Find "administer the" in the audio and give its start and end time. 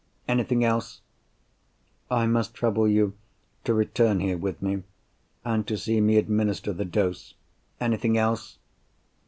6.17-6.85